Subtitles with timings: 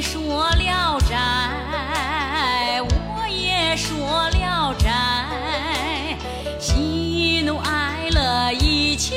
[0.00, 6.18] 说聊斋，我也说聊斋，
[6.60, 9.14] 喜怒哀乐一起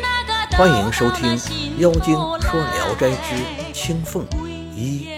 [0.00, 1.36] 那个欢迎收听
[1.78, 4.24] 《妖精说聊斋之青凤
[4.72, 5.08] 一》。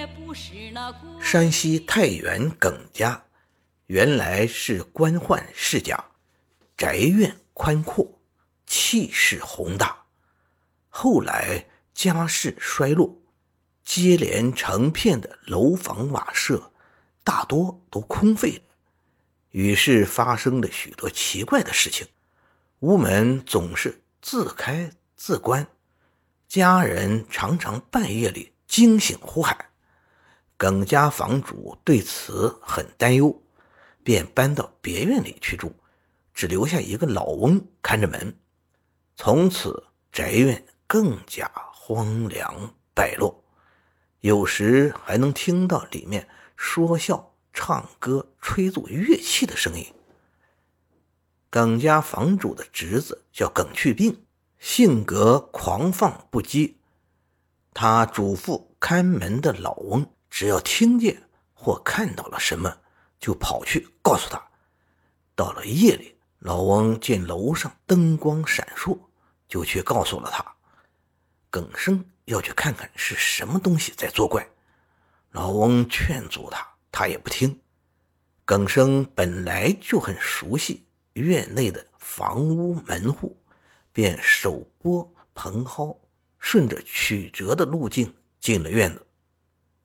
[1.20, 3.22] 山西太原耿家
[3.86, 6.02] 原来是官宦世家，
[6.76, 8.18] 宅院宽阔，
[8.66, 10.04] 气势宏大。
[10.88, 13.19] 后来家世衰落。
[13.84, 16.72] 接连成片的楼房瓦舍，
[17.24, 18.62] 大多都空废了。
[19.50, 22.06] 于是发生了许多奇怪的事情，
[22.80, 25.66] 屋门总是自开自关，
[26.46, 29.56] 家人常常半夜里惊醒呼喊。
[30.56, 33.42] 耿家房主对此很担忧，
[34.04, 35.74] 便搬到别院里去住，
[36.32, 38.36] 只留下一个老翁看着门。
[39.16, 43.39] 从此宅院更加荒凉败落。
[44.20, 49.86] 有时还能听到里面说笑、唱歌、吹奏乐器的声音。
[51.48, 54.24] 耿家房主的侄子叫耿去病，
[54.58, 56.74] 性格狂放不羁。
[57.72, 61.22] 他嘱咐看门的老翁，只要听见
[61.54, 62.78] 或看到了什么，
[63.18, 64.42] 就跑去告诉他。
[65.34, 68.98] 到了夜里，老翁见楼上灯光闪烁，
[69.48, 70.44] 就去告诉了他。
[71.50, 72.04] 耿生。
[72.26, 74.48] 要去看看是什么东西在作怪，
[75.32, 77.60] 老翁劝阻他，他也不听。
[78.44, 83.36] 耿生本来就很熟悉院内的房屋门户，
[83.92, 85.98] 便手拨蓬蒿，
[86.38, 89.04] 顺着曲折的路径进了院子。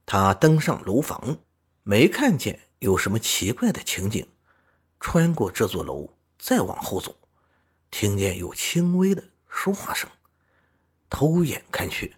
[0.06, 1.40] 他登上楼房，
[1.82, 4.28] 没看见有什么奇怪的情景。
[5.00, 7.16] 穿过这座楼，再往后走，
[7.90, 10.08] 听见有轻微的说话声，
[11.10, 12.16] 偷眼看去。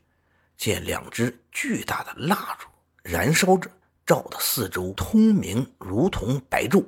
[0.58, 2.68] 见两只巨大的蜡烛
[3.04, 3.70] 燃烧着，
[4.06, 6.84] 照得四周通明，如同白昼。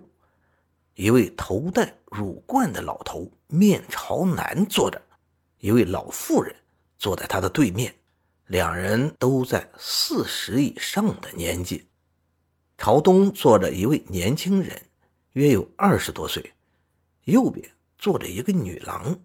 [0.95, 4.99] 一位头戴乳冠的老头面朝南坐着，
[5.59, 6.55] 一位老妇人
[6.97, 7.93] 坐在他的对面，
[8.47, 11.87] 两人都在四十以上的年纪。
[12.75, 14.81] 朝东坐着一位年轻人，
[15.33, 16.53] 约有二十多岁，
[17.25, 19.15] 右边坐着一个女郎，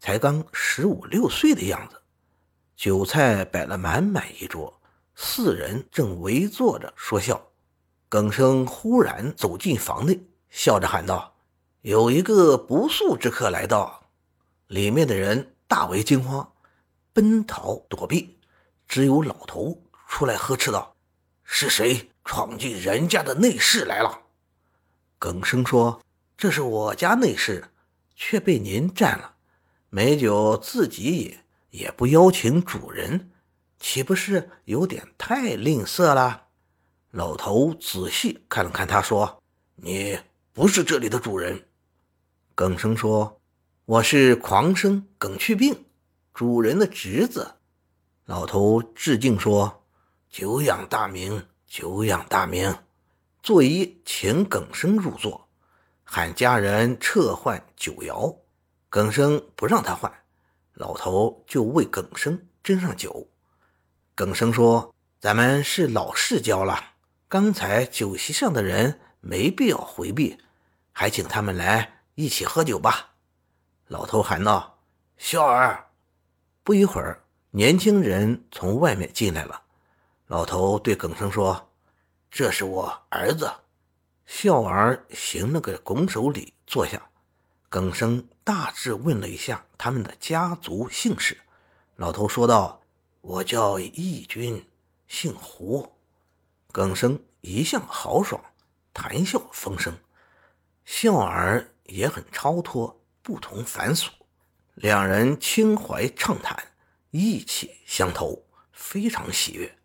[0.00, 2.02] 才刚十五六岁的样子。
[2.76, 4.80] 酒菜摆了满满一桌，
[5.14, 7.40] 四人正围坐着说笑。
[8.08, 10.20] 耿生忽然走进房内，
[10.50, 11.34] 笑着喊道
[11.80, 14.10] ：“有一个不速之客来到。”
[14.68, 16.52] 里面的人大为惊慌，
[17.14, 18.36] 奔逃躲避，
[18.86, 20.94] 只有老头出来呵斥道
[21.44, 24.20] ：“是谁闯进人家的内室来了？”
[25.18, 26.02] 耿生说
[26.36, 27.70] ：“这是我家内室，
[28.14, 29.36] 却被您占了，
[29.88, 31.38] 美酒自己饮。”
[31.76, 33.30] 也不邀请主人，
[33.78, 36.44] 岂不是有点太吝啬了？
[37.10, 39.42] 老头仔细看了看他，说
[39.76, 40.18] ：“你
[40.54, 41.68] 不是这里的主人。”
[42.56, 43.42] 耿生说
[43.84, 45.84] ：“我是狂生耿去病，
[46.32, 47.56] 主人的侄子。”
[48.24, 49.84] 老头致敬说
[50.30, 52.74] ：“久仰大名，久仰大名。”
[53.42, 55.46] 作揖请耿生入座，
[56.04, 58.34] 喊家人撤换酒肴。
[58.88, 60.10] 耿生不让他换。
[60.76, 63.28] 老头就为耿生斟上酒。
[64.14, 66.92] 耿生说：“咱们是老世交了，
[67.28, 70.38] 刚才酒席上的人没必要回避，
[70.92, 73.14] 还请他们来一起喝酒吧。”
[73.88, 74.80] 老头喊道
[75.16, 75.86] ：“孝儿！”
[76.62, 79.62] 不一会儿，年轻人从外面进来了。
[80.26, 81.70] 老头对耿生说
[82.30, 83.50] ：“这是我儿子。”
[84.26, 87.00] 孝儿行了个拱手礼，坐下。
[87.68, 91.36] 耿生大致问了一下他们的家族姓氏，
[91.96, 92.80] 老头说道
[93.20, 94.64] ：“我叫义军，
[95.08, 95.96] 姓胡。”
[96.70, 98.40] 耿生一向豪爽，
[98.94, 99.98] 谈笑风生，
[100.84, 104.12] 笑儿也很超脱，不同凡俗。
[104.76, 106.56] 两人倾怀畅谈，
[107.10, 109.76] 意气相投，非常喜悦。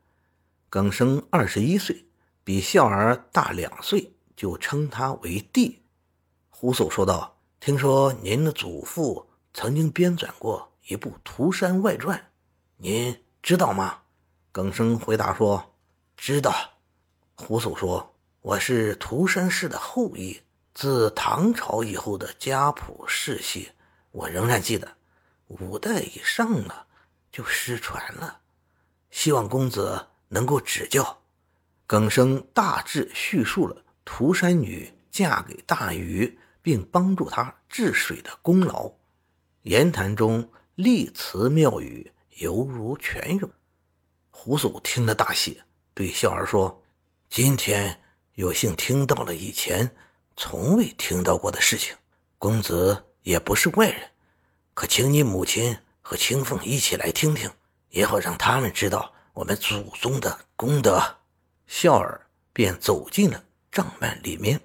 [0.70, 2.06] 耿生二十一岁，
[2.44, 5.82] 比笑儿大两岁，就称他为弟。
[6.52, 7.41] 胡叟说道。
[7.62, 12.18] 听说您的祖父曾经编纂过一部《涂山外传》，
[12.78, 14.00] 您知道吗？
[14.52, 15.76] 耿生回答说
[16.18, 16.52] ：“知道。”
[17.38, 20.42] 胡叟说：“我是涂山氏的后裔，
[20.74, 23.70] 自唐朝以后的家谱世系，
[24.10, 24.92] 我仍然记得。
[25.46, 26.88] 五代以上了，
[27.32, 28.40] 就失传了。
[29.12, 31.22] 希望公子能够指教。”
[31.86, 36.40] 耿生大致叙述了涂山女嫁给大禹。
[36.62, 38.92] 并帮助他治水的功劳，
[39.64, 43.50] 言谈中立词妙语，犹如泉涌。
[44.30, 45.62] 胡叟听了大喜，
[45.94, 46.84] 对笑儿说
[47.30, 48.02] ：“今天
[48.34, 49.96] 有幸听到了以前
[50.36, 51.96] 从未听到过的事情。
[52.38, 54.10] 公子也不是外人，
[54.74, 57.52] 可请你母亲和青凤一起来听听，
[57.90, 61.18] 也好让他们知道我们祖宗的功德。”
[61.68, 64.60] 笑儿便走进了帐幔里面。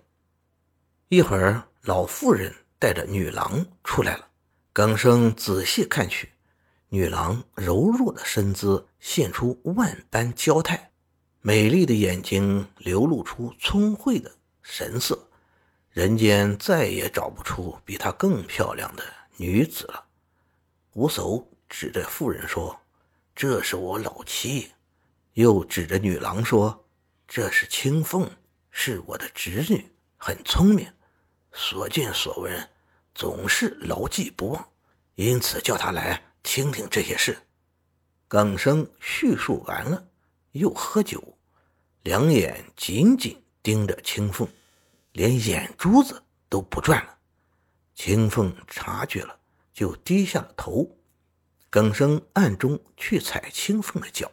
[1.09, 4.27] 一会儿，老妇人带着女郎出来了。
[4.73, 6.29] 耿生仔细看去，
[6.89, 10.91] 女郎柔弱的身姿现出万般娇态，
[11.43, 15.29] 美丽的眼睛流露出聪慧的神色。
[15.91, 19.05] 人间再也找不出比她更漂亮的
[19.37, 20.05] 女子了。
[20.95, 22.77] 吴叟指着妇人说
[23.33, 24.73] ：“这是我老妻。”
[25.35, 26.85] 又指着女郎说
[27.29, 28.29] ：“这是青凤，
[28.73, 29.87] 是我的侄女，
[30.17, 30.85] 很聪明。”
[31.59, 32.69] 所见所闻，
[33.15, 34.69] 总是牢记不忘，
[35.15, 37.37] 因此叫他来听听这些事。
[38.29, 40.07] 耿生叙述完了，
[40.53, 41.39] 又喝酒，
[42.03, 44.47] 两眼紧紧盯着青凤，
[45.13, 47.19] 连眼珠子都不转了。
[47.95, 49.35] 青凤察觉了，
[49.73, 50.87] 就低下了头。
[51.71, 54.31] 耿生暗中去踩青凤的脚，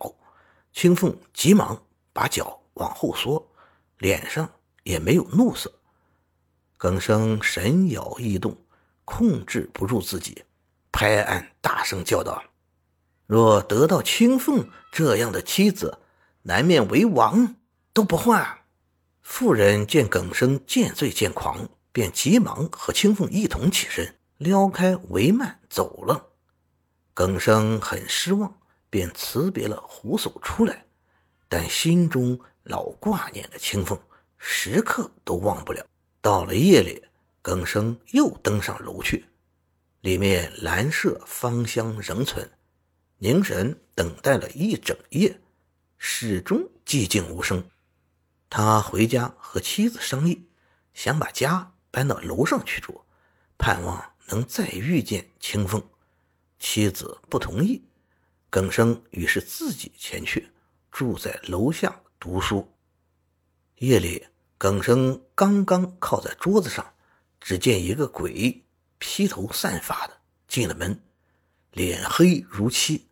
[0.73, 1.81] 青凤急忙
[2.11, 3.49] 把脚往后缩，
[3.99, 4.51] 脸上
[4.83, 5.73] 也没有怒色。
[6.83, 8.57] 耿生神摇意动，
[9.05, 10.43] 控制不住自己，
[10.91, 12.43] 拍案大声叫道
[13.25, 15.99] ：“若得到青凤这样的妻子，
[16.41, 17.55] 南面为王
[17.93, 18.65] 都不换。”
[19.23, 26.31] 妇人见耿生见醉见狂，便急忙和青凤一同起身，撩开帷幔走了。
[27.13, 28.53] 耿生很失望，
[28.89, 30.85] 便辞别了胡叟出来，
[31.47, 33.97] 但心中老挂念着青凤，
[34.37, 35.81] 时刻都忘不了。
[36.23, 37.03] 到了夜里，
[37.41, 39.25] 耿生又登上楼去，
[39.99, 42.49] 里面兰麝芳香仍存，
[43.17, 45.41] 凝神等待了一整夜，
[45.97, 47.69] 始终寂静无声。
[48.49, 50.47] 他回家和妻子商议，
[50.93, 53.01] 想把家搬到楼上去住，
[53.57, 55.85] 盼望能再遇见清风。
[56.57, 57.83] 妻子不同意，
[58.49, 60.53] 耿生于是自己前去，
[60.89, 62.73] 住在楼下读书。
[63.79, 64.25] 夜里。
[64.63, 66.93] 耿生刚刚靠在桌子上，
[67.41, 68.63] 只见一个鬼
[68.97, 70.13] 披头散发的
[70.47, 70.97] 进了门，
[71.73, 73.05] 脸黑如漆，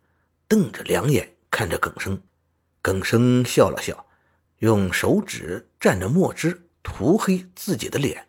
[0.48, 2.22] 瞪着两眼看着耿生。
[2.80, 4.06] 耿生笑了笑，
[4.60, 8.26] 用手指蘸着墨汁涂黑自己的脸，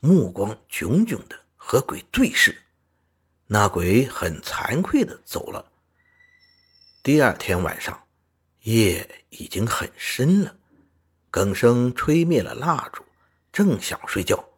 [0.00, 2.54] 目光炯炯的和鬼对视。
[3.46, 5.72] 那鬼很惭愧的走了。
[7.02, 7.98] 第二天晚上，
[8.64, 10.54] 夜已经很深了。
[11.30, 13.04] 耿生吹灭了蜡烛，
[13.52, 14.48] 正想睡觉，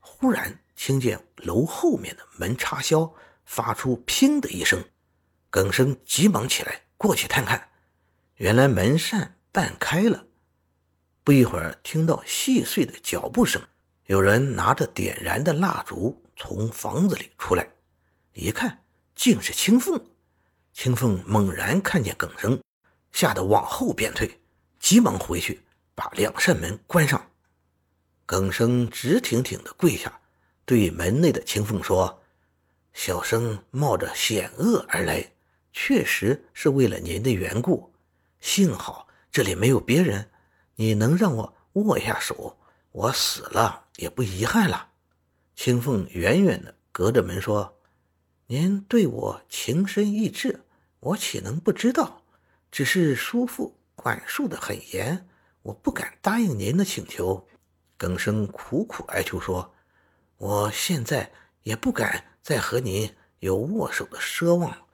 [0.00, 3.12] 忽然听见楼后面的门插销
[3.44, 4.82] 发出“砰”的一声。
[5.50, 7.68] 耿生急忙起来过去探看，
[8.36, 10.24] 原来门扇半开了。
[11.22, 13.62] 不一会儿，听到细碎的脚步声，
[14.06, 17.68] 有人拿着点燃的蜡烛从房子里出来，
[18.32, 18.82] 一看
[19.14, 20.02] 竟是青凤。
[20.72, 22.60] 青凤猛然看见耿生，
[23.12, 24.40] 吓得往后便退，
[24.80, 25.63] 急忙回去。
[25.94, 27.30] 把两扇门关上，
[28.26, 30.20] 耿生直挺挺地跪下，
[30.64, 32.22] 对门内的青凤说
[32.92, 35.32] ：“小生冒着险恶而来，
[35.72, 37.92] 确实是为了您的缘故。
[38.40, 40.30] 幸好这里没有别人，
[40.76, 42.58] 你能让我握一下手，
[42.92, 44.88] 我死了也不遗憾了。”
[45.54, 47.78] 青凤远远地隔着门说
[48.48, 50.60] ：“您对我情深意挚，
[50.98, 52.22] 我岂能不知道？
[52.72, 55.28] 只是叔父管束得很严。”
[55.64, 57.48] 我不敢答应您的请求，
[57.96, 59.74] 耿生苦苦哀求说
[60.36, 64.86] ：“我现在也不敢再和您有握手的奢望，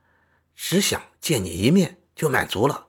[0.54, 2.86] 只想见你一面就满足了。”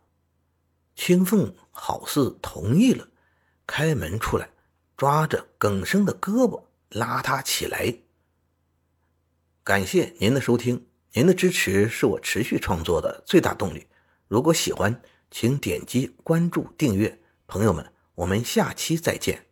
[0.95, 3.07] 青凤好似同意了，
[3.65, 4.51] 开门出来，
[4.95, 7.95] 抓着耿生的胳膊拉他起来。
[9.63, 13.88] 感谢您的收听，您的支持是我持续创作的最大动力。
[14.27, 17.17] 如果喜欢，请点击关注订阅。
[17.51, 19.50] 朋友们，我们下期再见。